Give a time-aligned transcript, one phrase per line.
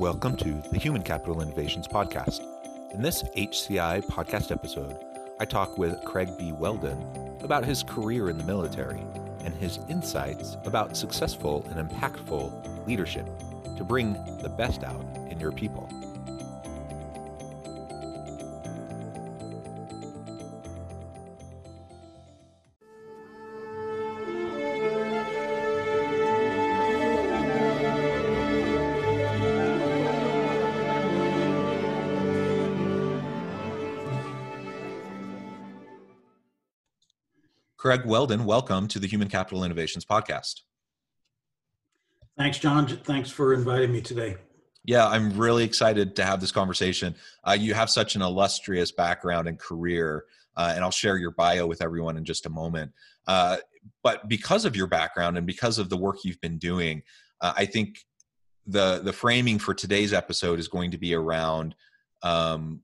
[0.00, 2.40] Welcome to the Human Capital Innovations Podcast.
[2.94, 4.96] In this HCI podcast episode,
[5.38, 6.52] I talk with Craig B.
[6.52, 9.04] Whelden about his career in the military
[9.44, 13.26] and his insights about successful and impactful leadership
[13.76, 15.86] to bring the best out in your people.
[37.80, 40.60] Craig Whelden, welcome to the Human Capital Innovations Podcast.
[42.36, 42.86] Thanks, John.
[42.86, 44.36] Thanks for inviting me today.
[44.84, 47.14] Yeah, I'm really excited to have this conversation.
[47.42, 50.26] Uh, you have such an illustrious background and career,
[50.58, 52.92] uh, and I'll share your bio with everyone in just a moment.
[53.26, 53.56] Uh,
[54.02, 57.02] but because of your background and because of the work you've been doing,
[57.40, 58.04] uh, I think
[58.66, 61.74] the the framing for today's episode is going to be around
[62.22, 62.82] um,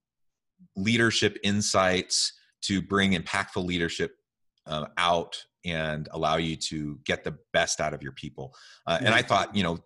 [0.74, 4.17] leadership insights to bring impactful leadership
[4.67, 8.55] uh, out and allow you to get the best out of your people.
[8.86, 9.78] Uh, and I thought, you know,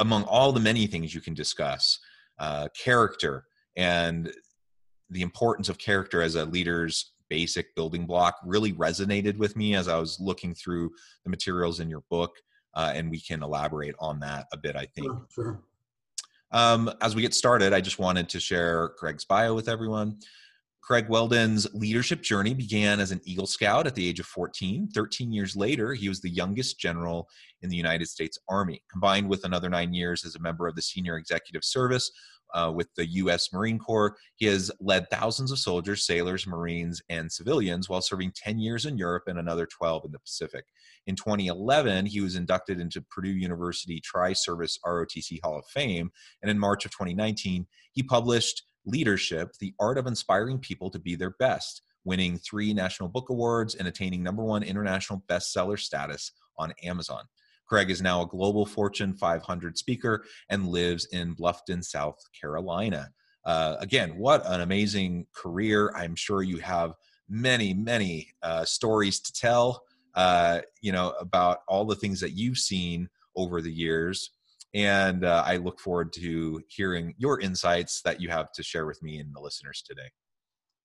[0.00, 1.98] among all the many things you can discuss,
[2.38, 3.44] uh, character
[3.76, 4.32] and
[5.10, 9.88] the importance of character as a leader's basic building block really resonated with me as
[9.88, 10.90] I was looking through
[11.24, 12.32] the materials in your book.
[12.74, 15.06] Uh, and we can elaborate on that a bit, I think.
[15.06, 15.62] Sure, sure.
[16.52, 20.18] Um, as we get started, I just wanted to share Greg's bio with everyone.
[20.86, 24.88] Craig Whelden's leadership journey began as an Eagle Scout at the age of 14.
[24.94, 27.28] 13 years later, he was the youngest general
[27.62, 30.82] in the United States Army, combined with another nine years as a member of the
[30.82, 32.08] Senior Executive Service
[32.54, 33.52] uh, with the U.S.
[33.52, 34.16] Marine Corps.
[34.36, 38.96] He has led thousands of soldiers, sailors, Marines, and civilians while serving 10 years in
[38.96, 40.66] Europe and another 12 in the Pacific.
[41.08, 46.12] In 2011, he was inducted into Purdue University Tri Service ROTC Hall of Fame.
[46.42, 51.16] And in March of 2019, he published Leadership The Art of Inspiring People to Be
[51.16, 56.72] Their Best, winning three National Book Awards and attaining number one international bestseller status on
[56.82, 57.24] Amazon.
[57.66, 63.10] Craig is now a global Fortune 500 speaker and lives in Bluffton, South Carolina.
[63.44, 65.92] Uh, again, what an amazing career.
[65.96, 66.94] I'm sure you have
[67.28, 69.82] many, many uh, stories to tell,
[70.14, 74.30] uh, you know, about all the things that you've seen over the years.
[74.76, 79.02] And uh, I look forward to hearing your insights that you have to share with
[79.02, 80.10] me and the listeners today.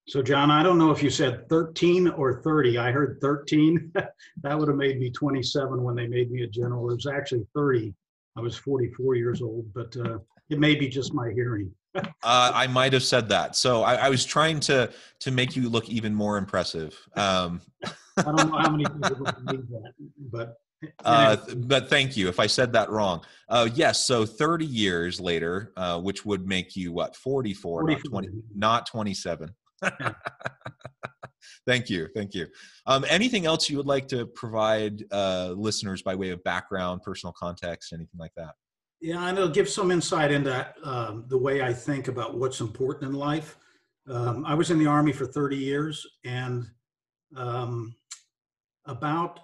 [0.07, 2.77] So, John, I don't know if you said 13 or 30.
[2.77, 3.91] I heard 13.
[4.43, 6.89] that would have made me 27 when they made me a general.
[6.89, 7.93] It was actually 30.
[8.37, 10.19] I was 44 years old, but uh,
[10.49, 11.69] it may be just my hearing.
[11.95, 13.57] uh, I might have said that.
[13.57, 16.97] So I, I, was trying to to make you look even more impressive.
[17.17, 19.91] Um, I don't know how many people believe that,
[20.31, 20.60] but
[21.05, 23.23] uh, but thank you if I said that wrong.
[23.49, 28.21] Uh, yes, so 30 years later, uh, which would make you what 44, 44.
[28.21, 29.49] not 20, not 27.
[31.67, 32.47] thank you, thank you.
[32.85, 37.33] Um, anything else you would like to provide uh, listeners by way of background, personal
[37.33, 38.53] context, anything like that?
[39.01, 43.11] Yeah, and it'll give some insight into um, the way I think about what's important
[43.11, 43.57] in life.
[44.07, 46.67] Um, I was in the Army for 30 years, and
[47.35, 47.95] um,
[48.85, 49.39] about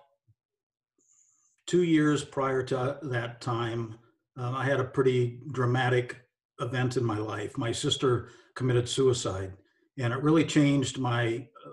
[1.68, 3.96] two years prior to that time,
[4.40, 6.18] uh, I had a pretty dramatic
[6.60, 7.58] event in my life.
[7.58, 9.54] My sister committed suicide,
[10.00, 11.72] and it really changed my uh,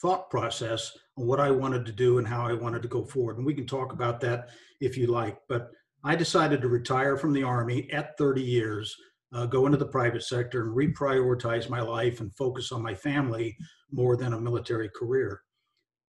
[0.00, 3.38] thought process on what I wanted to do and how I wanted to go forward.
[3.38, 4.50] And we can talk about that
[4.80, 5.38] if you like.
[5.48, 5.70] But
[6.04, 8.94] I decided to retire from the Army at 30 years,
[9.32, 13.56] uh, go into the private sector and reprioritize my life and focus on my family
[13.90, 15.42] more than a military career.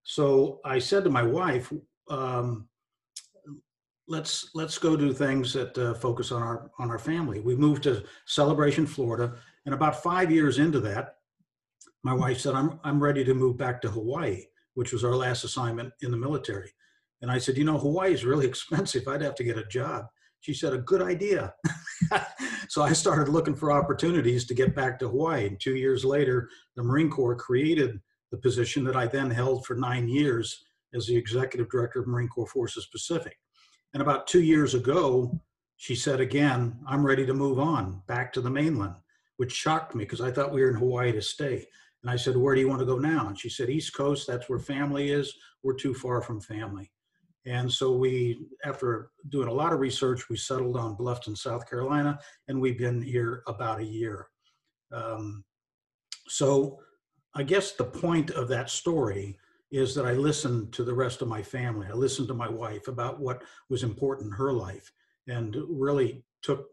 [0.02, 1.72] So I said to my wife,
[2.10, 2.68] um,
[4.08, 7.40] let's let's go do things that uh, focus on our on our family.
[7.40, 9.36] We moved to Celebration, Florida,
[9.66, 11.16] and about five years into that,
[12.02, 15.44] my wife said, "I'm I'm ready to move back to Hawaii," which was our last
[15.44, 16.70] assignment in the military.
[17.22, 19.08] And I said, "You know, Hawaii is really expensive.
[19.08, 20.06] I'd have to get a job."
[20.40, 21.54] She said, "A good idea."
[22.68, 25.46] so I started looking for opportunities to get back to Hawaii.
[25.46, 29.74] And two years later, the Marine Corps created the position that I then held for
[29.74, 33.36] nine years as the executive director of Marine Corps Forces Pacific.
[33.94, 35.40] And about two years ago,
[35.76, 38.96] she said again, I'm ready to move on back to the mainland,
[39.36, 41.64] which shocked me because I thought we were in Hawaii to stay.
[42.02, 43.28] And I said, Where do you want to go now?
[43.28, 45.32] And she said, East Coast, that's where family is.
[45.62, 46.90] We're too far from family.
[47.46, 52.18] And so we, after doing a lot of research, we settled on Bluffton, South Carolina,
[52.48, 54.28] and we've been here about a year.
[54.90, 55.44] Um,
[56.26, 56.80] so
[57.34, 59.38] I guess the point of that story
[59.70, 61.86] is that I listened to the rest of my family.
[61.90, 64.92] I listened to my wife about what was important in her life
[65.26, 66.66] and really took,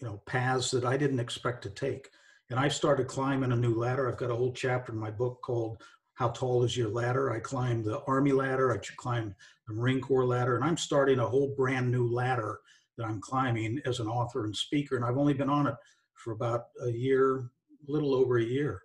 [0.00, 2.08] you know, paths that I didn't expect to take.
[2.50, 4.08] And I started climbing a new ladder.
[4.08, 5.82] I've got a whole chapter in my book called
[6.14, 7.32] How Tall Is Your Ladder?
[7.32, 9.34] I climbed the Army ladder, I climbed
[9.66, 12.60] the Marine Corps ladder, and I'm starting a whole brand new ladder
[12.98, 14.96] that I'm climbing as an author and speaker.
[14.96, 15.74] And I've only been on it
[16.14, 17.50] for about a year,
[17.88, 18.82] a little over a year.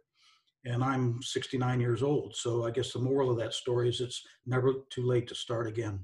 [0.68, 2.36] And I'm 69 years old.
[2.36, 5.66] So I guess the moral of that story is it's never too late to start
[5.68, 6.00] again.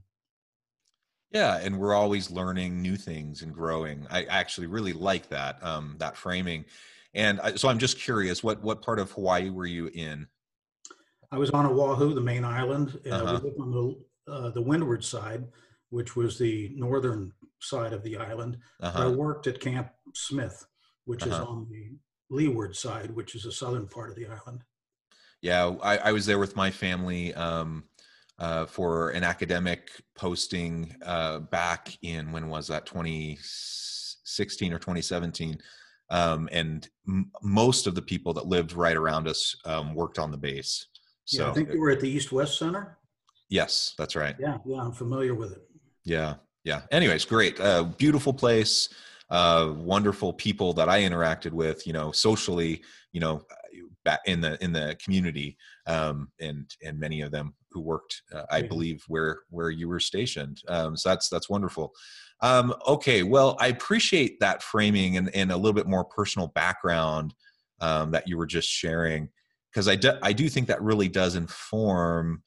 [1.32, 4.08] Yeah, and we're always learning new things and growing.
[4.10, 6.64] I actually really like that um, that framing.
[7.16, 10.28] And I, so I'm just curious, what what part of Hawaii were you in?
[11.32, 13.00] I was on Oahu, the main island.
[13.06, 13.40] Uh, uh-huh.
[13.42, 15.44] We lived on the uh, the windward side,
[15.90, 18.58] which was the northern side of the island.
[18.80, 19.04] Uh-huh.
[19.04, 20.66] I worked at Camp Smith,
[21.06, 21.36] which uh-huh.
[21.36, 21.98] is on the
[22.30, 24.64] leeward side, which is the southern part of the island.
[25.42, 27.34] Yeah, I, I was there with my family.
[27.34, 27.84] Um,
[28.40, 32.86] uh, for an academic posting uh, back in when was that?
[32.86, 35.58] 2016 or 2017
[36.10, 40.32] um, and m- most of the people that lived right around us um, worked on
[40.32, 40.88] the base.
[41.26, 42.98] So yeah, i think you were at the east west center?
[43.50, 44.36] Yes that's right.
[44.40, 45.62] Yeah yeah i'm familiar with it.
[46.04, 46.82] Yeah yeah.
[46.92, 47.60] Anyways great.
[47.60, 48.90] Uh, beautiful place
[49.34, 52.82] uh, wonderful people that i interacted with you know socially
[53.12, 53.46] you know
[54.26, 55.58] in the in the community
[55.88, 60.00] um, and and many of them who worked, uh, I believe, where where you were
[60.00, 60.62] stationed.
[60.68, 61.94] Um, so that's that's wonderful.
[62.42, 67.34] Um, okay, well, I appreciate that framing and, and a little bit more personal background
[67.82, 69.30] um, that you were just sharing,
[69.72, 72.44] because I do, I do think that really does inform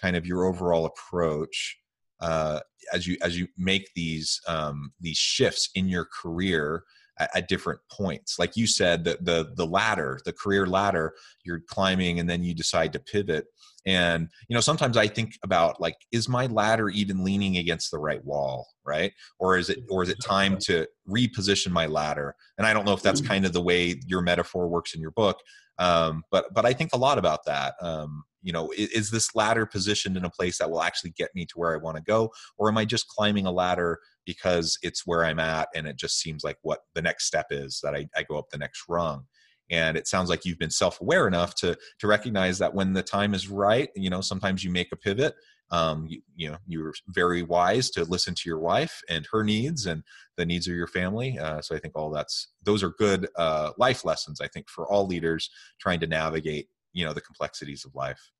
[0.00, 1.78] kind of your overall approach
[2.20, 2.60] uh,
[2.92, 6.84] as you as you make these um, these shifts in your career
[7.18, 8.38] at, at, different points.
[8.38, 12.54] Like you said, the the the ladder, the career ladder, you're climbing, and then you
[12.54, 13.46] decide to pivot
[13.88, 17.98] and you know sometimes i think about like is my ladder even leaning against the
[17.98, 22.66] right wall right or is it or is it time to reposition my ladder and
[22.66, 23.32] i don't know if that's mm-hmm.
[23.32, 25.40] kind of the way your metaphor works in your book
[25.78, 29.34] um, but but i think a lot about that um, you know is, is, this
[29.34, 32.02] ladder positioned in a place that will actually get me to where i want to
[32.02, 32.30] go?
[32.56, 36.20] Or am i just climbing a ladder because it's where i'm at and it just
[36.20, 39.24] seems like what the next step is that i, I go up the next rung
[39.70, 43.34] and it sounds like you've been self-aware enough to to recognize that when the time
[43.34, 45.34] is right you know sometimes you make a pivot
[45.70, 49.86] um, you, you know you're very wise to listen to your wife and her needs
[49.86, 50.02] and
[50.36, 53.70] the needs of your family uh, so i think all that's those are good uh,
[53.78, 55.50] life lessons i think for all leaders
[55.80, 58.32] trying to navigate you know the complexities of life.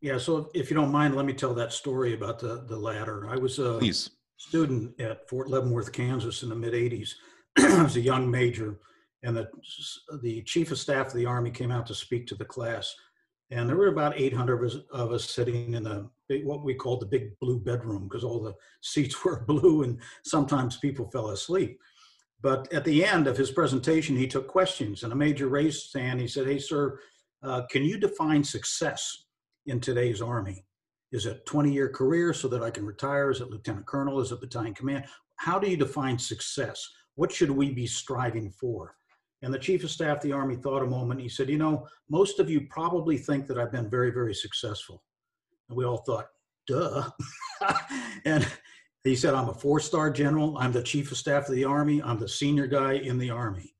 [0.00, 3.28] Yeah so if you don't mind let me tell that story about the the ladder
[3.28, 4.10] i was a Please.
[4.36, 7.10] student at fort leavenworth kansas in the mid 80s
[7.58, 8.78] i was a young major
[9.22, 9.48] and the,
[10.22, 12.94] the chief of staff of the army came out to speak to the class.
[13.50, 16.08] And there were about 800 of us, of us sitting in the
[16.42, 20.78] what we called the big blue bedroom because all the seats were blue and sometimes
[20.78, 21.78] people fell asleep.
[22.42, 26.02] But at the end of his presentation he took questions and a major raised his
[26.02, 26.20] hand.
[26.20, 26.98] He said hey sir
[27.42, 29.24] uh, can you define success
[29.66, 30.64] in today's army?
[31.12, 33.30] Is it 20 year career so that i can retire?
[33.30, 34.20] Is it lieutenant colonel?
[34.20, 35.04] Is it battalion command?
[35.36, 36.84] How do you define success?
[37.14, 38.96] What should we be striving for
[39.46, 41.20] and the chief of staff of the Army thought a moment.
[41.20, 45.04] He said, You know, most of you probably think that I've been very, very successful.
[45.68, 46.26] And we all thought,
[46.66, 47.08] Duh.
[48.24, 48.44] and
[49.04, 50.58] he said, I'm a four star general.
[50.58, 52.02] I'm the chief of staff of the Army.
[52.02, 53.72] I'm the senior guy in the Army.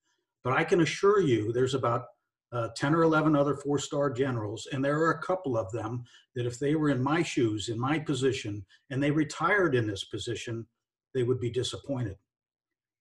[0.44, 2.04] But I can assure you there's about
[2.52, 4.68] uh, 10 or 11 other four star generals.
[4.70, 6.04] And there are a couple of them
[6.36, 10.04] that if they were in my shoes, in my position, and they retired in this
[10.04, 10.64] position,
[11.12, 12.14] they would be disappointed.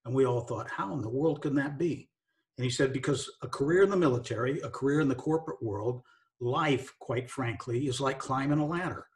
[0.03, 2.09] And we all thought, How in the world can that be?
[2.57, 6.01] And he said, because a career in the military, a career in the corporate world,
[6.39, 9.07] life, quite frankly, is like climbing a ladder.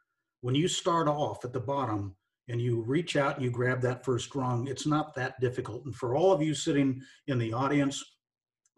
[0.42, 2.16] When you start off at the bottom
[2.48, 5.84] and you reach out and you grab that first rung, it's not that difficult.
[5.84, 8.02] And for all of you sitting in the audience,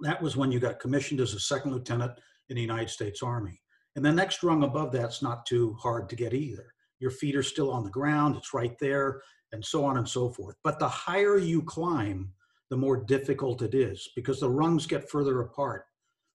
[0.01, 2.13] that was when you got commissioned as a second lieutenant
[2.49, 3.61] in the United States Army.
[3.97, 6.73] And the next rung above that's not too hard to get either.
[6.99, 10.31] Your feet are still on the ground, it's right there, and so on and so
[10.31, 10.57] forth.
[10.65, 12.33] But the higher you climb,
[12.73, 15.85] the more difficult it is because the rungs get further apart.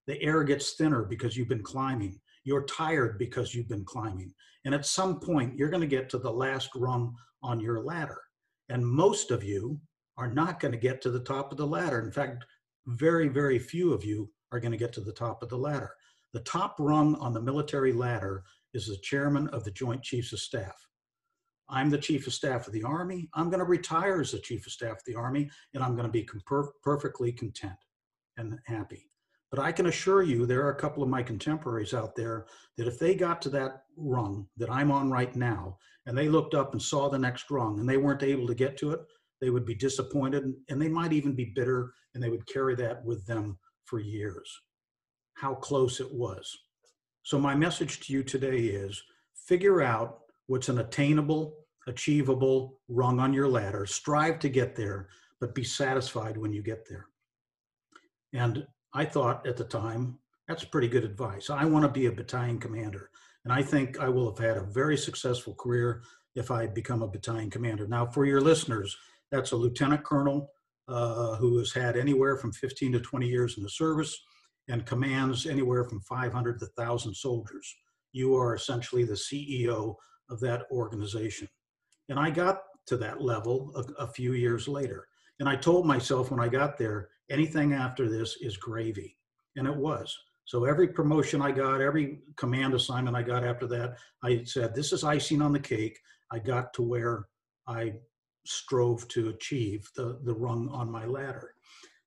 [0.06, 2.20] The air gets thinner because you've been climbing.
[2.44, 4.32] You're tired because you've been climbing.
[4.63, 8.22] And at some point, you're going to get to the last rung on your ladder.
[8.70, 9.82] And most of you
[10.15, 12.01] are not going to get to the top of the ladder.
[12.01, 12.46] In fact,
[12.86, 15.89] very, very few of you are going to get to the top of the ladder.
[16.34, 18.44] The top rung on the military ladder
[18.75, 20.87] is the chairman of the Joint Chiefs of Staff.
[21.69, 23.29] I'm the chief of staff of the Army.
[23.33, 26.07] I'm going to retire as the chief of staff of the Army, and I'm going
[26.07, 27.74] to be per- perfectly content
[28.38, 29.09] and happy.
[29.50, 32.47] But I can assure you, there are a couple of my contemporaries out there
[32.77, 36.53] that if they got to that rung that I'm on right now, and they looked
[36.53, 39.01] up and saw the next rung and they weren't able to get to it,
[39.39, 43.03] they would be disappointed and they might even be bitter and they would carry that
[43.05, 44.50] with them for years.
[45.36, 46.57] How close it was.
[47.24, 49.01] So, my message to you today is
[49.36, 51.55] figure out what's an attainable,
[51.87, 56.87] achievable rung on your ladder, strive to get there, but be satisfied when you get
[56.89, 57.07] there.
[58.33, 61.49] And I thought at the time, that's pretty good advice.
[61.49, 63.09] I want to be a battalion commander.
[63.43, 66.03] And I think I will have had a very successful career
[66.35, 67.87] if I become a battalion commander.
[67.87, 68.97] Now, for your listeners,
[69.31, 70.51] that's a lieutenant colonel
[70.87, 74.17] uh, who has had anywhere from 15 to 20 years in the service
[74.69, 77.75] and commands anywhere from 500 to 1,000 soldiers.
[78.13, 79.95] You are essentially the CEO
[80.29, 81.48] of that organization.
[82.10, 85.07] And I got to that level a, a few years later.
[85.39, 89.17] And I told myself when I got there, anything after this is gravy.
[89.55, 90.15] And it was.
[90.46, 94.93] So every promotion I got, every command assignment I got after that, I said, this
[94.93, 96.00] is icing on the cake.
[96.31, 97.27] I got to where
[97.67, 97.96] I
[98.46, 101.53] strove to achieve the, the rung on my ladder.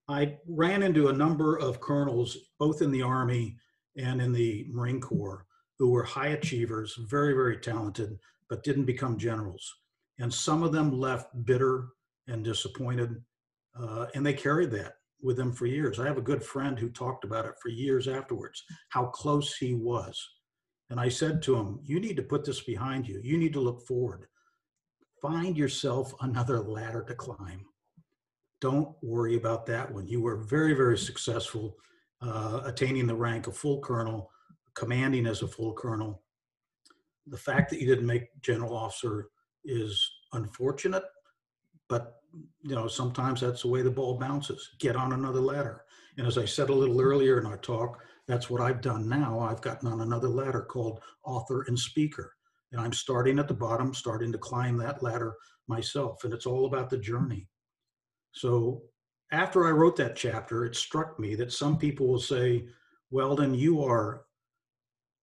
[0.09, 3.59] I ran into a number of colonels, both in the Army
[3.97, 5.45] and in the Marine Corps,
[5.81, 8.17] who were high achievers, very, very talented,
[8.49, 9.75] but didn't become generals.
[10.21, 11.89] And some of them left bitter
[12.29, 13.17] and disappointed,
[13.77, 15.99] uh, and they carried that with them for years.
[15.99, 19.75] I have a good friend who talked about it for years afterwards, how close he
[19.75, 20.17] was.
[20.91, 23.21] And I said to him, You need to put this behind you.
[23.25, 24.27] You need to look forward
[25.21, 27.65] find yourself another ladder to climb.
[28.61, 30.07] Don't worry about that one.
[30.07, 31.77] You were very, very successful
[32.23, 34.31] uh, attaining the rank of full colonel,
[34.75, 36.23] commanding as a full colonel.
[37.27, 39.29] The fact that you didn't make general officer
[39.65, 41.05] is unfortunate,
[41.89, 42.17] but
[42.63, 44.71] you know sometimes that's the way the ball bounces.
[44.79, 45.85] Get on another ladder.
[46.17, 49.41] And as I said a little earlier in our talk, that's what I've done now.
[49.41, 52.35] I've gotten on another ladder called author and speaker.
[52.73, 55.35] And I'm starting at the bottom, starting to climb that ladder
[55.67, 56.23] myself.
[56.25, 57.49] And it's all about the journey.
[58.33, 58.83] So
[59.33, 62.67] after I wrote that chapter, it struck me that some people will say,
[63.13, 64.23] Whelden, you are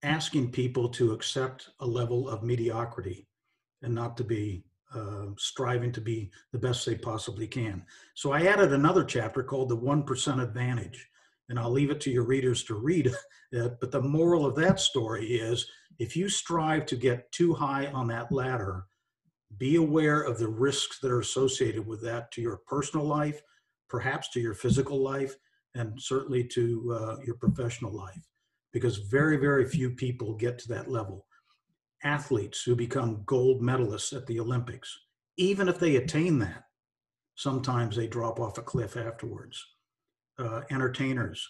[0.04, 3.27] asking people to accept a level of mediocrity
[3.82, 4.63] and not to be
[4.94, 7.84] uh, striving to be the best they possibly can.
[8.16, 11.10] So I added another chapter called The 1% Advantage.
[11.50, 13.08] And I'll leave it to your readers to read
[13.51, 13.77] it.
[13.80, 18.08] But the moral of that story is if you strive to get too high on
[18.08, 18.86] that ladder,
[19.58, 23.42] be aware of the risks that are associated with that to your personal life,
[23.89, 25.36] perhaps to your physical life,
[25.74, 28.27] and certainly to uh, your professional life,
[28.77, 31.25] because very, very few people get to that level.
[32.03, 34.96] Athletes who become gold medalists at the Olympics,
[35.38, 36.63] even if they attain that,
[37.36, 39.63] sometimes they drop off a cliff afterwards.
[40.38, 41.48] Uh, entertainers,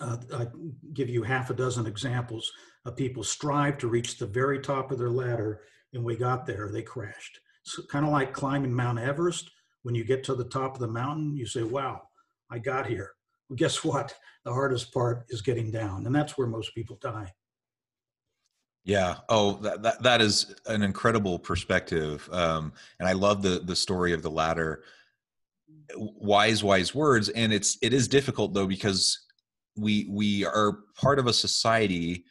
[0.00, 0.46] uh, I
[0.92, 2.52] give you half a dozen examples
[2.84, 5.62] of people strive to reach the very top of their ladder,
[5.94, 7.40] and we got there, they crashed.
[7.64, 9.50] It's kind of like climbing Mount Everest.
[9.82, 12.02] When you get to the top of the mountain, you say, "Wow,
[12.50, 13.15] I got here."
[13.48, 14.14] Well, guess what?
[14.44, 17.32] The hardest part is getting down, and that's where most people die.
[18.84, 19.16] Yeah.
[19.28, 24.12] Oh, that that, that is an incredible perspective, um, and I love the the story
[24.12, 24.82] of the ladder.
[25.96, 29.26] Wise, wise words, and it's it is difficult though because
[29.76, 32.24] we we are part of a society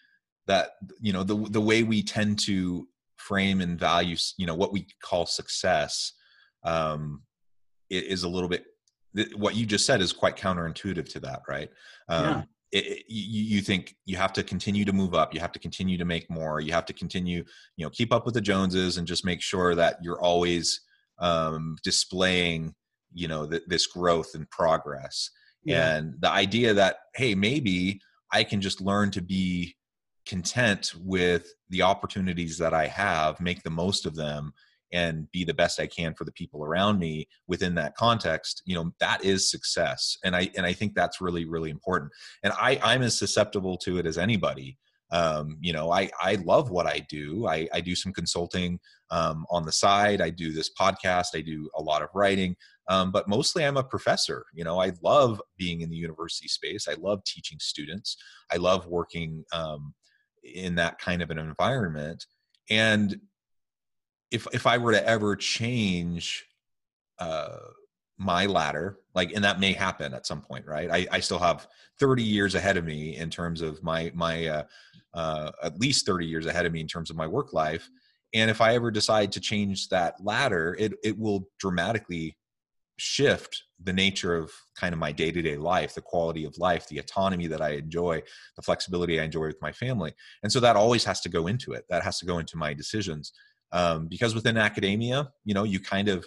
[0.48, 4.72] that you know the the way we tend to frame and value you know what
[4.72, 6.14] we call success
[6.64, 7.22] um
[7.90, 8.66] is a little bit
[9.36, 11.70] what you just said is quite counterintuitive to that right
[12.10, 12.44] um yeah.
[12.72, 15.60] It, it, you, you think you have to continue to move up you have to
[15.60, 17.44] continue to make more you have to continue
[17.78, 20.82] you know keep up with the joneses and just make sure that you're always
[21.20, 22.74] um displaying
[23.14, 25.30] you know th- this growth and progress
[25.64, 25.96] yeah.
[25.96, 28.02] and the idea that hey maybe
[28.34, 29.76] i can just learn to be
[30.26, 34.52] content with the opportunities that i have make the most of them
[34.94, 38.76] and be the best i can for the people around me within that context you
[38.76, 40.18] know that is success.
[40.24, 42.12] And i and i think that's really really important.
[42.44, 44.78] And i i'm as susceptible to it as anybody.
[45.12, 47.48] Um, you know i i love what i do.
[47.48, 48.80] I i do some consulting
[49.12, 50.20] um, on the side.
[50.20, 51.28] I do this podcast.
[51.36, 52.56] I do a lot of writing.
[52.88, 54.46] Um, but mostly i'm a professor.
[54.54, 56.88] You know i love being in the university space.
[56.88, 58.18] I love teaching students.
[58.52, 59.94] I love working um,
[60.44, 62.26] in that kind of an environment.
[62.70, 63.20] And
[64.36, 66.46] if if I were to ever change
[67.20, 67.58] uh,
[68.18, 70.90] my ladder, like, and that may happen at some point, right?
[70.92, 71.68] I, I still have
[72.00, 74.64] 30 years ahead of me in terms of my my uh,
[75.14, 77.90] uh, at least 30 years ahead of me in terms of my work life.
[78.34, 82.38] And if I ever decide to change that ladder, it it will dramatically
[82.98, 87.46] shift the nature of kind of my day-to-day life the quality of life the autonomy
[87.46, 88.22] that i enjoy
[88.56, 90.14] the flexibility i enjoy with my family
[90.44, 92.74] and so that always has to go into it that has to go into my
[92.74, 93.34] decisions
[93.76, 96.26] um, because within academia you know you kind of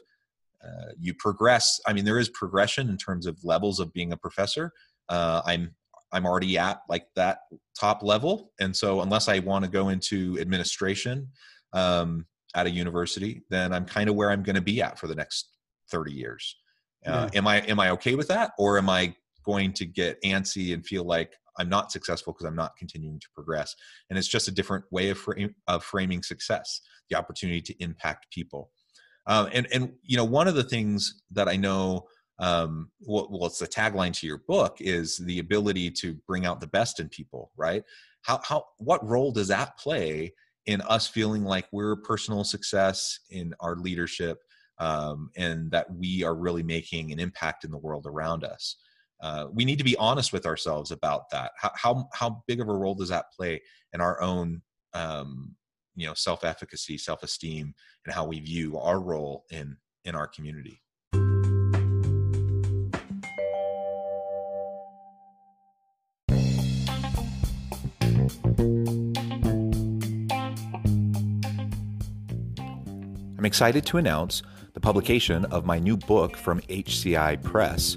[0.65, 4.17] uh, you progress i mean there is progression in terms of levels of being a
[4.17, 4.73] professor
[5.09, 5.75] uh, i'm
[6.13, 7.39] i'm already at like that
[7.79, 11.29] top level and so unless i want to go into administration
[11.73, 15.07] um, at a university then i'm kind of where i'm going to be at for
[15.07, 15.51] the next
[15.91, 16.57] 30 years.
[17.07, 17.39] Uh, yeah.
[17.39, 19.15] Am I am I okay with that, or am I
[19.45, 23.27] going to get antsy and feel like I'm not successful because I'm not continuing to
[23.35, 23.75] progress?
[24.09, 28.31] And it's just a different way of, frame, of framing success, the opportunity to impact
[28.33, 28.71] people.
[29.27, 32.07] Um, and and you know one of the things that I know.
[32.41, 36.61] Um, well, well, it's the tagline to your book is the ability to bring out
[36.61, 37.83] the best in people, right?
[38.23, 40.35] How, how, what role does that play
[40.67, 44.39] in us feeling like we're personal success in our leadership
[44.79, 48.77] um, and that we are really making an impact in the world around us.
[49.21, 51.53] Uh, we need to be honest with ourselves about that.
[51.57, 53.61] How, how, how big of a role does that play
[53.93, 54.63] in our own,
[54.95, 55.57] um,
[55.97, 60.81] you know, self-efficacy, self-esteem, and how we view our role in in our community?
[73.39, 74.43] I'm excited to announce
[74.75, 77.97] the publication of my new book from HCI Press,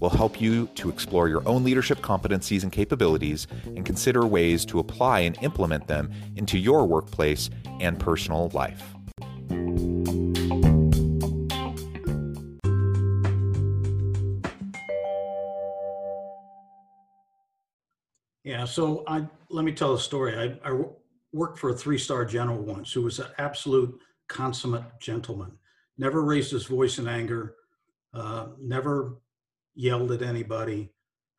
[0.00, 4.78] will help you to explore your own leadership competencies and capabilities and consider ways to
[4.78, 8.94] apply and implement them into your workplace and personal life.
[18.44, 20.34] Yeah, so I let me tell a story.
[20.36, 20.82] I, I
[21.32, 25.52] worked for a three-star general once who was an absolute consummate gentleman.
[25.98, 27.56] Never raised his voice in anger.
[28.14, 29.16] Uh, never
[29.78, 30.90] yelled at anybody,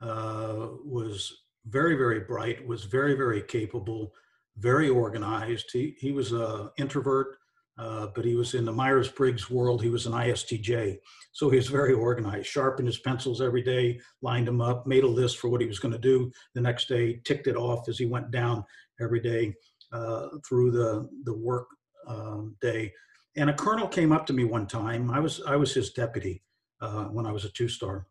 [0.01, 4.13] uh, was very, very bright, was very, very capable,
[4.57, 5.69] very organized.
[5.73, 7.35] He, he was an introvert,
[7.77, 9.83] uh, but he was in the Myers Briggs world.
[9.83, 10.99] He was an ISTJ.
[11.33, 15.07] So he was very organized, sharpened his pencils every day, lined them up, made a
[15.07, 17.97] list for what he was going to do the next day, ticked it off as
[17.97, 18.63] he went down
[19.01, 19.53] every day
[19.91, 21.67] uh, through the, the work
[22.07, 22.93] um, day.
[23.35, 25.11] And a colonel came up to me one time.
[25.11, 26.41] I was, I was his deputy
[26.79, 28.07] uh, when I was a two star.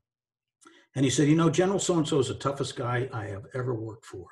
[0.94, 3.46] And he said, You know, General so and so is the toughest guy I have
[3.54, 4.26] ever worked for.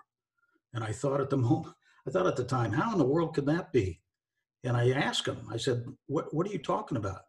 [0.72, 1.74] And I thought at the moment,
[2.06, 4.00] I thought at the time, how in the world could that be?
[4.64, 7.22] And I asked him, I said, What, what are you talking about?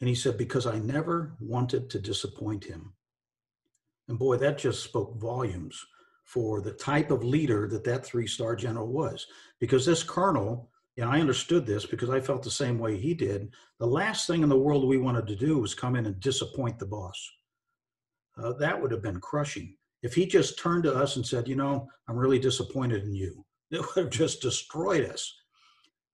[0.00, 2.94] And he said, Because I never wanted to disappoint him.
[4.08, 5.80] And boy, that just spoke volumes
[6.24, 9.26] for the type of leader that that three star general was.
[9.60, 13.52] Because this colonel, and I understood this because I felt the same way he did,
[13.78, 16.78] the last thing in the world we wanted to do was come in and disappoint
[16.78, 17.30] the boss
[18.36, 19.76] uh, that would have been crushing.
[20.02, 23.44] If he just turned to us and said, you know, I'm really disappointed in you,
[23.70, 25.34] it would have just destroyed us.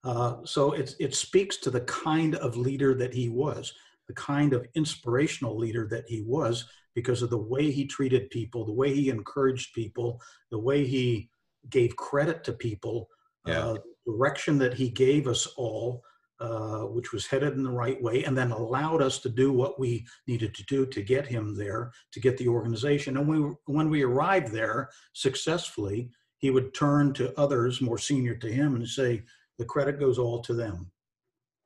[0.04, 3.72] Uh, so it, it speaks to the kind of leader that he was,
[4.07, 8.64] the kind of inspirational leader that he was because of the way he treated people,
[8.64, 11.28] the way he encouraged people, the way he
[11.68, 13.09] gave credit to people,
[13.46, 13.66] yeah.
[13.66, 13.76] uh,
[14.07, 16.02] direction that he gave us all
[16.40, 19.79] uh, which was headed in the right way, and then allowed us to do what
[19.79, 23.16] we needed to do to get him there, to get the organization.
[23.16, 28.53] And we, when we arrived there successfully, he would turn to others more senior to
[28.53, 29.24] him and say,
[29.59, 30.92] "The credit goes all to them,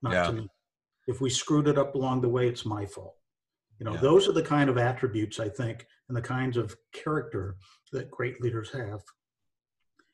[0.00, 0.26] not yeah.
[0.28, 0.48] to me.
[1.06, 3.16] If we screwed it up along the way, it's my fault."
[3.78, 4.00] You know, Yeah.
[4.00, 7.56] those are the kind of attributes I think and the kinds of character
[7.90, 9.02] that great leaders have.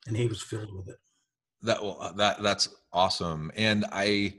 [0.06, 0.98] And he was filled with it.
[1.62, 3.50] That well, uh, that that's awesome.
[3.56, 4.34] And I,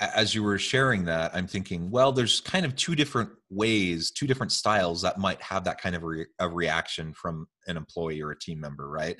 [0.00, 4.26] as you were sharing that, I'm thinking, well, there's kind of two different ways, two
[4.26, 8.30] different styles that might have that kind of re- a reaction from an employee or
[8.30, 9.16] a team member, right?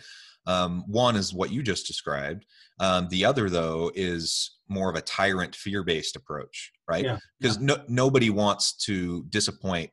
[0.46, 2.46] Um, one is what you just described.
[2.80, 7.04] Um, the other, though, is more of a tyrant, fear-based approach, right?
[7.04, 9.90] Yeah, Because no, nobody wants to disappoint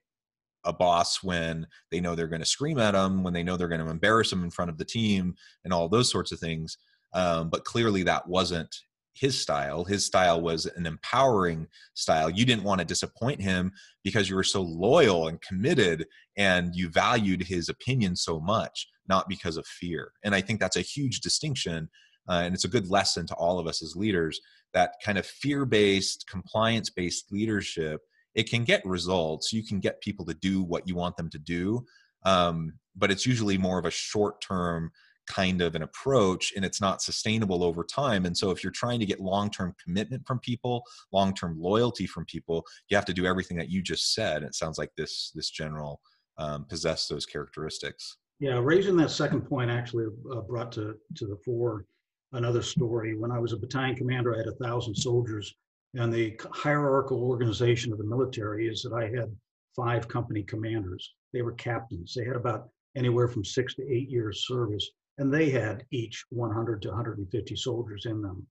[0.66, 3.68] a boss when they know they're going to scream at them, when they know they're
[3.68, 6.78] going to embarrass them in front of the team, and all those sorts of things.
[7.14, 8.76] Um, but clearly, that wasn't
[9.20, 9.84] his style.
[9.84, 12.30] His style was an empowering style.
[12.30, 13.72] You didn't want to disappoint him
[14.04, 19.28] because you were so loyal and committed and you valued his opinion so much, not
[19.28, 20.14] because of fear.
[20.24, 21.90] And I think that's a huge distinction.
[22.30, 24.40] Uh, and it's a good lesson to all of us as leaders
[24.74, 28.02] that kind of fear based, compliance based leadership.
[28.36, 29.52] It can get results.
[29.52, 31.84] You can get people to do what you want them to do.
[32.24, 34.92] Um, but it's usually more of a short term
[35.30, 39.00] kind of an approach and it's not sustainable over time and so if you're trying
[39.00, 43.56] to get long-term commitment from people long-term loyalty from people you have to do everything
[43.58, 46.02] that you just said it sounds like this this general
[46.38, 51.38] um, possess those characteristics Yeah, raising that second point actually uh, brought to, to the
[51.46, 51.86] fore
[52.34, 53.18] another story.
[53.18, 55.56] When I was a battalion commander, I had a thousand soldiers,
[55.96, 59.36] and the hierarchical organization of the military is that I had
[59.76, 61.14] five company commanders.
[61.34, 62.14] They were captains.
[62.16, 64.90] They had about anywhere from six to eight years service,
[65.20, 68.48] and they had each 100 to 150 soldiers in them.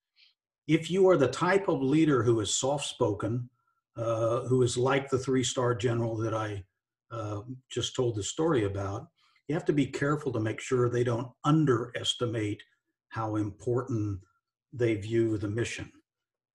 [0.68, 3.48] If you are the type of leader who is soft-spoken,
[3.96, 6.62] uh, who is like the three-star general that I
[7.10, 9.08] uh, just told the story about,
[9.48, 12.62] you have to be careful to make sure they don't underestimate
[13.08, 14.20] how important
[14.74, 15.90] they view the mission.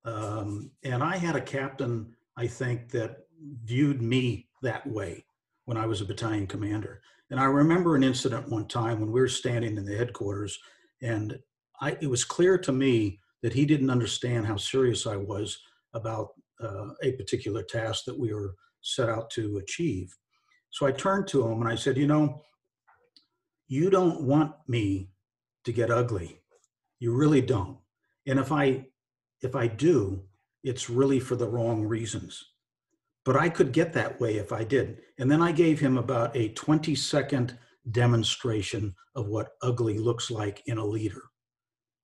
[0.05, 3.17] Um, and I had a captain, I think, that
[3.63, 5.25] viewed me that way
[5.65, 7.01] when I was a battalion commander.
[7.33, 10.59] And I remember an incident one time when we were standing in the headquarters,
[11.01, 11.39] and
[11.81, 15.57] I, it was clear to me that he didn't understand how serious I was
[15.95, 16.27] about
[16.63, 20.15] uh, a particular task that we were set out to achieve.
[20.69, 22.39] So I turned to him and I said, You know,
[23.67, 25.09] you don't want me
[25.65, 26.39] to get ugly.
[26.99, 27.79] You really don't.
[28.27, 28.85] And if I
[29.41, 30.21] if I do,
[30.63, 32.52] it's really for the wrong reasons.
[33.25, 34.99] But I could get that way if I did.
[35.17, 37.57] And then I gave him about a 20 second
[37.91, 41.23] demonstration of what ugly looks like in a leader.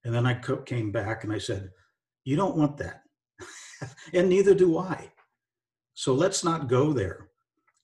[0.05, 1.69] And then I came back and I said,
[2.23, 3.03] You don't want that.
[4.13, 5.11] and neither do I.
[5.93, 7.29] So let's not go there.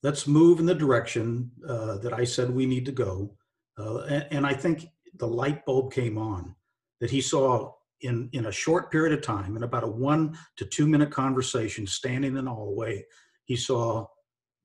[0.04, 3.36] Let's move in the direction uh, that I said we need to go.
[3.78, 6.56] Uh, and, and I think the light bulb came on
[7.02, 10.66] that he saw in, in a short period of time, in about a one to
[10.66, 13.04] two minute conversation, standing in the hallway,
[13.46, 14.08] he saw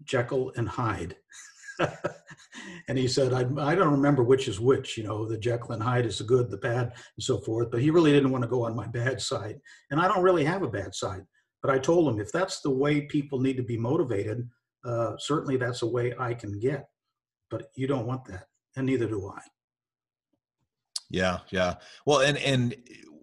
[0.04, 1.16] Jekyll and Hyde.
[2.88, 5.82] and he said, I, I don't remember which is which, you know, the Jekyll and
[5.82, 7.70] Hyde is the good, the bad, and so forth.
[7.70, 9.58] But he really didn't want to go on my bad side.
[9.90, 11.22] And I don't really have a bad side.
[11.62, 14.48] But I told him if that's the way people need to be motivated,
[14.84, 16.86] uh, certainly that's a way I can get.
[17.50, 19.40] But you don't want that, and neither do I.
[21.10, 21.74] Yeah, yeah.
[22.06, 22.76] Well, and and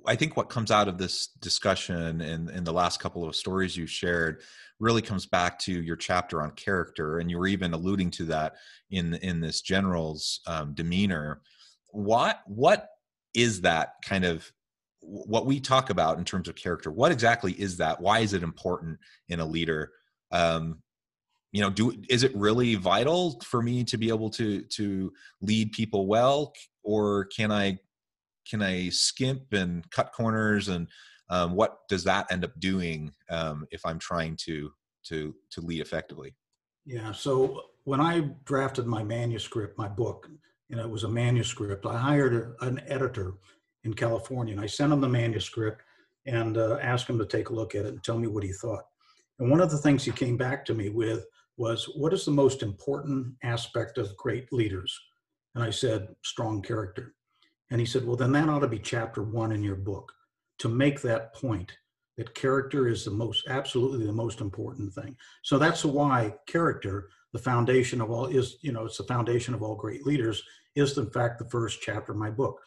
[0.07, 3.75] I think what comes out of this discussion and in the last couple of stories
[3.75, 4.41] you shared
[4.79, 8.55] really comes back to your chapter on character, and you were even alluding to that
[8.89, 11.41] in in this general's um, demeanor.
[11.91, 12.87] What what
[13.33, 14.49] is that kind of
[15.01, 16.89] what we talk about in terms of character?
[16.89, 17.99] What exactly is that?
[17.99, 19.91] Why is it important in a leader?
[20.31, 20.81] Um,
[21.51, 25.71] you know do is it really vital for me to be able to to lead
[25.71, 27.77] people well or can i
[28.49, 30.88] can i skimp and cut corners and
[31.29, 34.71] um, what does that end up doing um, if i'm trying to
[35.03, 36.36] to to lead effectively
[36.88, 37.12] Yeah.
[37.12, 40.29] So when I drafted my manuscript, my book,
[40.71, 43.33] and it was a manuscript, I hired a, an editor
[43.83, 45.81] in California, and I sent him the manuscript
[46.25, 48.53] and uh, asked him to take a look at it and tell me what he
[48.53, 48.83] thought.
[49.39, 51.25] And one of the things he came back to me with
[51.57, 54.97] was, "What is the most important aspect of great leaders?"
[55.55, 57.15] And I said, "Strong character."
[57.69, 60.13] And he said, "Well, then that ought to be chapter one in your book
[60.60, 61.77] to make that point."
[62.17, 65.15] That character is the most, absolutely the most important thing.
[65.43, 69.62] So that's why character, the foundation of all, is you know it's the foundation of
[69.62, 70.41] all great leaders.
[70.75, 72.60] Is in fact the first chapter of my book,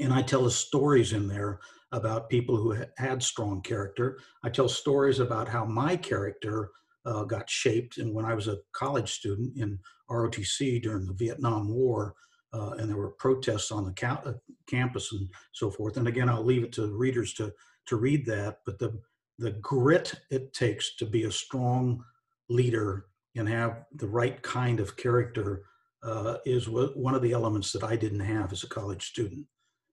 [0.00, 1.60] and I tell stories in there
[1.92, 4.18] about people who had strong character.
[4.42, 6.70] I tell stories about how my character
[7.04, 9.78] uh, got shaped, and when I was a college student in
[10.10, 12.14] ROTC during the Vietnam War,
[12.56, 14.32] uh, and there were protests on the ca- uh,
[14.66, 15.96] campus and so forth.
[15.96, 17.52] And again, I'll leave it to readers to
[17.86, 18.60] to read that.
[18.64, 19.00] But the
[19.38, 22.02] the grit it takes to be a strong
[22.48, 25.64] leader and have the right kind of character
[26.02, 29.46] uh, is one of the elements that I didn't have as a college student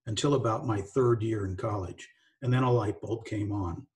[0.06, 2.08] until about my third year in college.
[2.42, 3.86] And then a light bulb came on.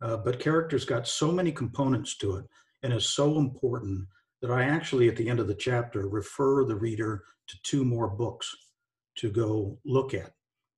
[0.00, 2.44] Uh, but character's got so many components to it
[2.82, 4.06] and is so important
[4.42, 8.08] that I actually, at the end of the chapter, refer the reader to two more
[8.08, 8.54] books
[9.16, 10.32] to go look at.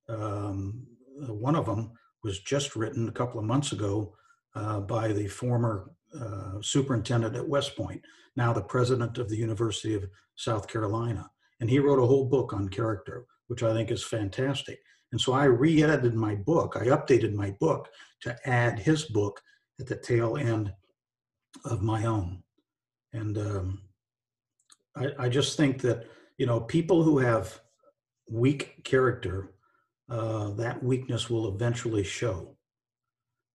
[0.08, 1.92] Um, one of them
[2.22, 4.14] was just written a couple of months ago
[4.54, 8.02] uh, by the former uh, superintendent at West Point,
[8.36, 10.04] now the president of the University of
[10.36, 11.28] South Carolina.
[11.60, 14.78] And he wrote a whole book on character, which I think is fantastic.
[15.12, 17.88] And so I re edited my book, I updated my book
[18.22, 19.40] to add his book
[19.80, 20.72] at the tail end
[21.64, 22.42] of my own.
[23.12, 23.82] And um,
[24.96, 27.60] I, I, just think that, you know, people who have
[28.30, 29.54] weak character,
[30.10, 32.56] uh, that weakness will eventually show.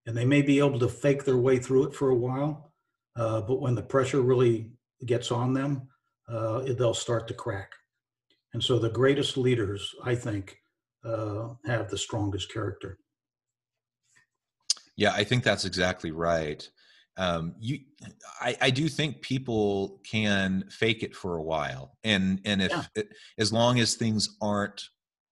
[0.06, 2.74] And they may be able to fake their way through it for a while,
[3.16, 4.72] uh, but when the pressure really
[5.06, 5.88] gets on them,
[6.28, 7.72] uh, they'll start to crack.
[8.54, 10.58] And so the greatest leaders, I think,
[11.06, 12.98] uh, have the strongest character.
[14.96, 16.68] Yeah, I think that's exactly right.
[17.18, 17.80] Um, you,
[18.42, 22.84] I, I do think people can fake it for a while, and and if yeah.
[22.96, 24.90] it, as long as things aren't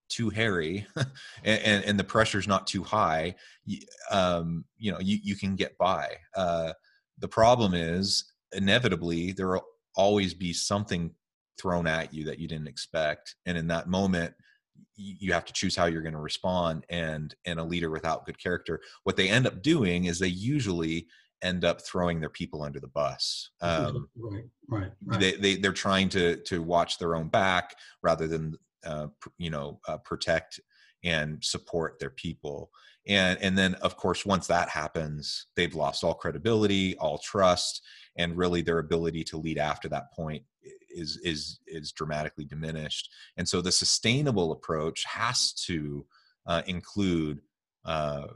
[0.10, 1.08] too hairy and,
[1.63, 3.34] and, and, the pressure's not too high,
[4.12, 6.06] um, you know, you, you can get by.
[6.36, 6.74] Uh,
[7.20, 9.65] the problem is inevitably there will
[9.96, 11.12] always be something
[11.58, 14.34] thrown at you that you didn't expect, and in that moment,
[14.96, 18.38] you have to choose how you're going to respond and and a leader without good
[18.38, 21.08] character what they end up doing is they usually
[21.43, 25.19] end up throwing their people under the bus um, right, right, right.
[25.19, 29.80] They, they they're trying to to watch their own back rather than uh, you know
[29.88, 30.60] uh, protect
[31.04, 32.69] and support their people
[33.08, 37.82] and and then of course once that happens they've lost all credibility all trust
[38.17, 40.43] and really their ability to lead after that point
[40.89, 46.06] is is is dramatically diminished and so the sustainable approach has to
[46.47, 47.39] uh, include
[47.86, 48.27] uh,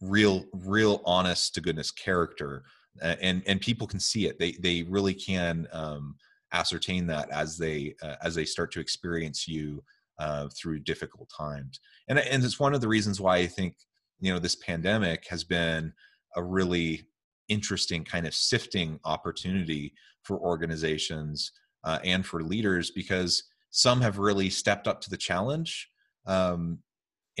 [0.00, 2.64] real real honest to goodness character
[3.00, 4.38] and and people can see it.
[4.38, 6.16] They they really can um,
[6.52, 9.82] ascertain that as they uh, as they start to experience you
[10.18, 11.80] uh, through difficult times.
[12.08, 13.76] And and it's one of the reasons why i think
[14.20, 15.92] you know this pandemic has been
[16.36, 17.06] a really
[17.48, 21.52] interesting kind of sifting opportunity for organizations
[21.84, 25.88] uh, and for leaders because some have really stepped up to the challenge
[26.26, 26.78] um,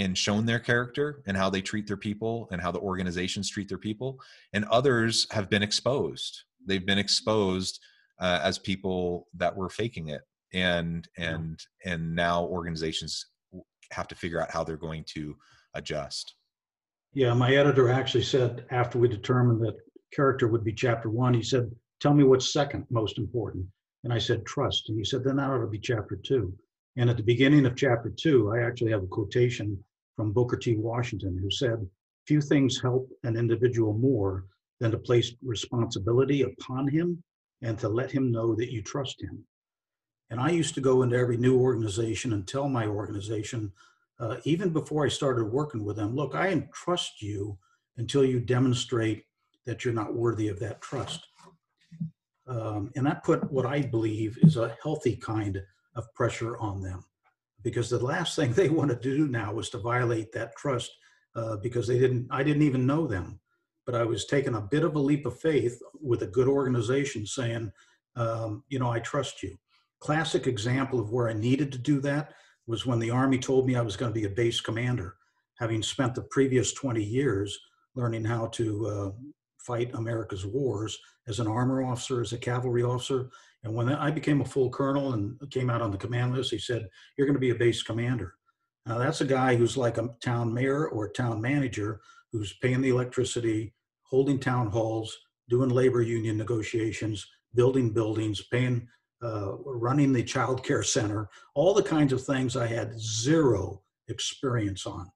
[0.00, 3.68] and shown their character and how they treat their people and how the organizations treat
[3.68, 4.18] their people
[4.52, 7.80] and others have been exposed they've been exposed
[8.20, 13.26] uh, as people that were faking it and and and now organizations
[13.92, 15.36] have to figure out how they're going to
[15.74, 16.34] adjust
[17.12, 19.76] yeah my editor actually said after we determined that
[20.12, 21.34] character would be chapter one.
[21.34, 23.66] He said, Tell me what's second most important.
[24.04, 24.88] And I said, Trust.
[24.88, 26.52] And he said, Then that ought to be chapter two.
[26.96, 29.82] And at the beginning of chapter two, I actually have a quotation
[30.20, 30.76] from Booker T.
[30.76, 31.88] Washington, who said,
[32.26, 34.44] Few things help an individual more
[34.78, 37.24] than to place responsibility upon him
[37.62, 39.42] and to let him know that you trust him.
[40.28, 43.72] And I used to go into every new organization and tell my organization,
[44.18, 47.56] uh, even before I started working with them, look, I entrust you
[47.96, 49.24] until you demonstrate
[49.64, 51.26] that you're not worthy of that trust.
[52.46, 55.62] Um, and that put what I believe is a healthy kind
[55.94, 57.04] of pressure on them
[57.62, 60.90] because the last thing they want to do now was to violate that trust
[61.36, 63.40] uh, because they didn't, I didn't even know them.
[63.86, 67.26] But I was taking a bit of a leap of faith with a good organization
[67.26, 67.72] saying,
[68.16, 69.56] um, you know, I trust you.
[70.00, 72.32] Classic example of where I needed to do that
[72.66, 75.16] was when the Army told me I was going to be a base commander,
[75.58, 77.58] having spent the previous 20 years
[77.94, 79.10] learning how to uh,
[79.66, 83.30] fight America's wars as an armor officer, as a cavalry officer.
[83.62, 86.58] And when I became a full colonel and came out on the command list, he
[86.58, 88.34] said, You're going to be a base commander.
[88.86, 92.00] Now, that's a guy who's like a town mayor or town manager
[92.32, 95.16] who's paying the electricity, holding town halls,
[95.48, 98.88] doing labor union negotiations, building buildings, paying,
[99.22, 104.86] uh, running the child care center, all the kinds of things I had zero experience
[104.86, 105.10] on.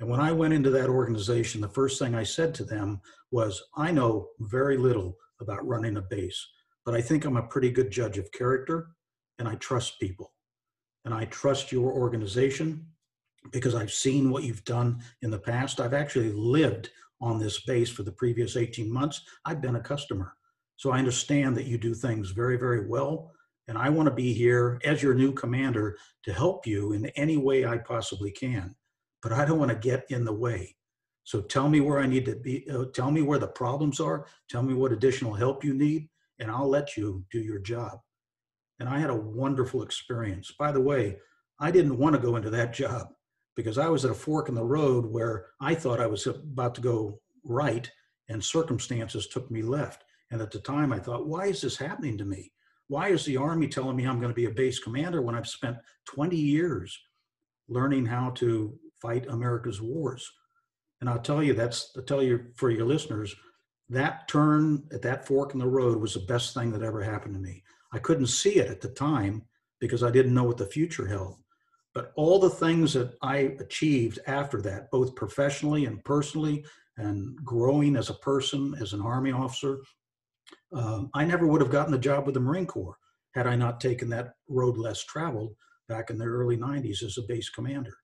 [0.00, 3.62] And when I went into that organization, the first thing I said to them was,
[3.76, 6.46] I know very little about running a base,
[6.84, 8.88] but I think I'm a pretty good judge of character
[9.38, 10.32] and I trust people.
[11.04, 12.86] And I trust your organization
[13.50, 15.80] because I've seen what you've done in the past.
[15.80, 19.22] I've actually lived on this base for the previous 18 months.
[19.44, 20.34] I've been a customer.
[20.76, 23.32] So I understand that you do things very, very well.
[23.66, 27.36] And I want to be here as your new commander to help you in any
[27.36, 28.74] way I possibly can
[29.22, 30.76] but I don't want to get in the way.
[31.24, 32.68] So tell me where I need to be.
[32.70, 34.26] Uh, tell me where the problems are.
[34.48, 37.98] Tell me what additional help you need, and I'll let you do your job.
[38.80, 40.52] And I had a wonderful experience.
[40.58, 41.18] By the way,
[41.60, 43.08] I didn't want to go into that job
[43.56, 46.76] because I was at a fork in the road where I thought I was about
[46.76, 47.90] to go right
[48.28, 50.04] and circumstances took me left.
[50.30, 52.52] And at the time, I thought, why is this happening to me?
[52.86, 55.48] Why is the Army telling me I'm going to be a base commander when I've
[55.48, 55.76] spent
[56.06, 56.98] 20 years
[57.68, 60.30] learning how to fight America's wars?
[61.00, 63.34] And I'll tell you, that's to tell you for your listeners,
[63.88, 67.34] that turn at that fork in the road was the best thing that ever happened
[67.34, 67.62] to me.
[67.92, 69.42] I couldn't see it at the time
[69.80, 71.36] because I didn't know what the future held.
[71.94, 76.64] But all the things that I achieved after that, both professionally and personally,
[76.96, 79.78] and growing as a person, as an Army officer,
[80.72, 82.98] um, I never would have gotten the job with the Marine Corps
[83.34, 85.54] had I not taken that road less traveled
[85.88, 87.96] back in the early 90s as a base commander.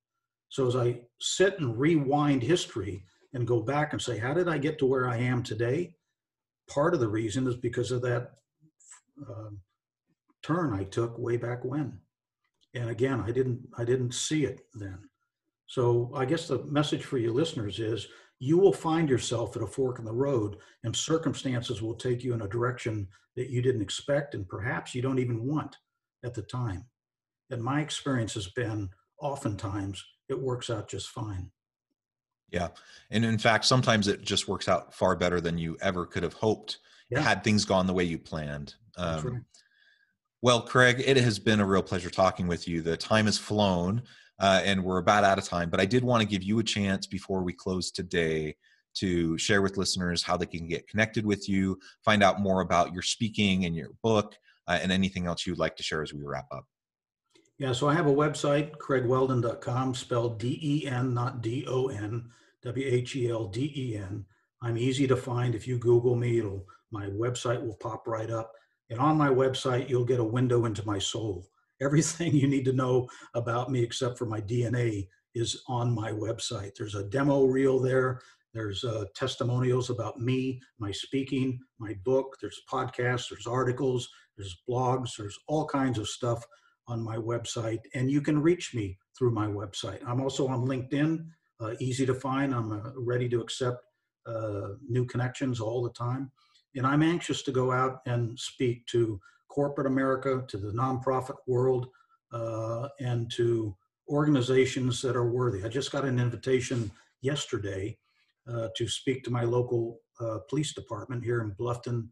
[0.55, 4.57] So as I sit and rewind history and go back and say, how did I
[4.57, 5.97] get to where I am today?
[6.71, 8.35] Part of the reason is because of that
[9.29, 9.51] uh,
[10.45, 11.99] turn I took way back when.
[12.73, 15.01] And again, I didn't I didn't see it then.
[15.67, 18.07] So I guess the message for your listeners is
[18.39, 22.33] you will find yourself at a fork in the road and circumstances will take you
[22.33, 25.79] in a direction that you didn't expect and perhaps you don't even want
[26.23, 26.85] at the time.
[27.51, 28.91] And my experience has been
[29.21, 31.51] oftentimes it works out just fine.
[32.51, 32.69] Yeah.
[33.11, 36.35] And in fact, sometimes it just works out far better than you ever could have
[36.35, 36.79] hoped
[37.11, 37.21] yeah.
[37.21, 38.75] had things gone the way you planned.
[38.97, 39.43] Um, right.
[40.43, 42.83] Well, Craig, it has been a real pleasure talking with you.
[42.83, 44.03] The time has flown
[44.39, 46.65] uh, and we're about out of time, but I did want to give you a
[46.65, 48.57] chance before we close today
[48.97, 52.93] to share with listeners how they can get connected with you, find out more about
[52.93, 54.37] your speaking and your book,
[54.69, 56.67] uh, and anything else you'd like to share as we wrap up.
[57.65, 62.29] Yeah, so I have a website, craigwhelden.com, spelled D E N, not D O N.
[62.61, 64.27] W H E L D E N.
[64.61, 65.55] I'm easy to find.
[65.55, 68.53] If you Google me, it'll my website will pop right up.
[68.91, 71.49] And on my website, you'll get a window into my soul.
[71.81, 76.73] Everything you need to know about me, except for my DNA, is on my website.
[76.77, 78.21] There's a demo reel there.
[78.53, 82.37] There's uh, testimonials about me, my speaking, my book.
[82.43, 83.31] There's podcasts.
[83.31, 84.07] There's articles.
[84.37, 85.17] There's blogs.
[85.17, 86.45] There's all kinds of stuff
[86.89, 90.01] on my website, and you can reach me through my website.
[90.07, 91.27] I'm also on LinkedIn
[91.61, 92.55] uh, easy to find.
[92.55, 93.85] I'm uh, ready to accept
[94.27, 96.31] uh, new connections all the time.
[96.75, 101.87] And I'm anxious to go out and speak to corporate America, to the nonprofit world,
[102.33, 103.77] uh, and to
[104.09, 105.65] organizations that are worthy.
[105.65, 106.91] I just got an invitation
[107.23, 107.97] yesterday
[108.53, 112.09] uh, to speak to my local uh, police department here in Bluffton,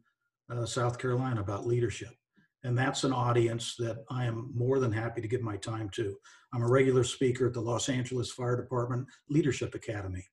[0.65, 2.13] South Carolina about leadership.
[2.63, 6.15] And that's an audience that I am more than happy to give my time to.
[6.53, 10.25] I'm a regular speaker at the Los Angeles Fire Department Leadership Academy,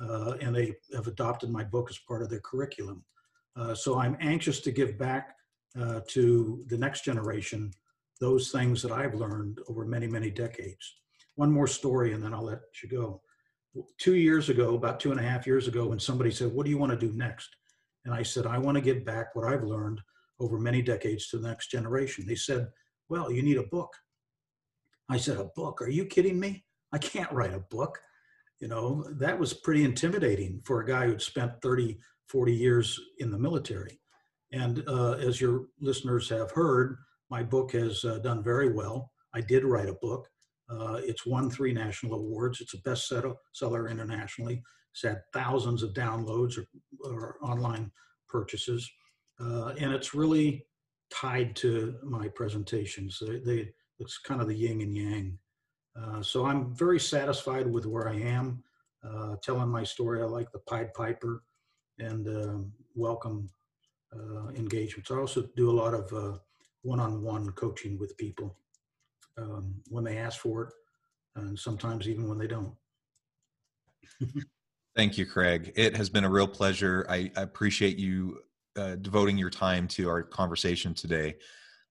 [0.00, 3.04] uh, and they have adopted my book as part of their curriculum.
[3.56, 5.34] Uh, so I'm anxious to give back
[5.80, 7.72] uh, to the next generation
[8.20, 10.96] those things that I've learned over many, many decades.
[11.34, 13.20] One more story, and then I'll let you go.
[13.98, 16.70] Two years ago, about two and a half years ago, when somebody said, What do
[16.70, 17.56] you want to do next?
[18.04, 20.00] And I said, I want to give back what I've learned
[20.40, 22.26] over many decades to the next generation.
[22.26, 22.68] They said,
[23.08, 23.92] Well, you need a book.
[25.08, 25.82] I said, A book?
[25.82, 26.64] Are you kidding me?
[26.92, 27.98] I can't write a book.
[28.60, 33.30] You know, that was pretty intimidating for a guy who'd spent 30, 40 years in
[33.30, 34.00] the military.
[34.52, 36.96] And uh, as your listeners have heard,
[37.30, 39.10] my book has uh, done very well.
[39.34, 40.28] I did write a book.
[40.70, 42.60] Uh, it's won three national awards.
[42.60, 44.62] It's a bestseller internationally.
[44.92, 46.66] It's had thousands of downloads or,
[47.04, 47.90] or online
[48.28, 48.88] purchases
[49.42, 50.66] uh, and it's really
[51.10, 53.20] tied to my presentations.
[53.20, 55.38] They, they, it's kind of the yin and yang.
[56.00, 58.62] Uh, so I'm very satisfied with where I am,
[59.04, 60.22] uh, telling my story.
[60.22, 61.42] I like the Pied Piper
[61.98, 63.50] and um, welcome
[64.14, 65.10] uh, engagements.
[65.10, 66.38] I also do a lot of uh,
[66.82, 68.56] one-on-one coaching with people
[69.38, 70.72] um, when they ask for it,
[71.36, 72.74] and sometimes even when they don't.
[74.96, 75.72] Thank you, Craig.
[75.74, 77.06] It has been a real pleasure.
[77.08, 78.40] I, I appreciate you
[78.76, 81.34] uh, devoting your time to our conversation today.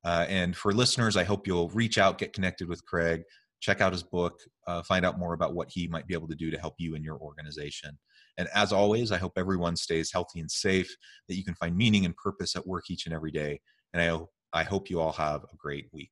[0.03, 3.23] Uh, and for listeners, I hope you'll reach out, get connected with Craig,
[3.59, 6.36] check out his book, uh, find out more about what he might be able to
[6.36, 7.97] do to help you and your organization.
[8.38, 10.93] And as always, I hope everyone stays healthy and safe,
[11.27, 13.61] that you can find meaning and purpose at work each and every day.
[13.93, 16.11] And I, I hope you all have a great week.